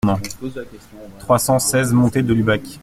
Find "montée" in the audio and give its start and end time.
1.93-2.23